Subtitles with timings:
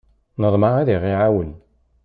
[0.41, 1.51] Neḍmeɛ ad aɣ-iɛawen.